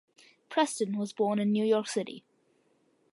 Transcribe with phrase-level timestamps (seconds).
[0.49, 2.25] Preston was born in New York City.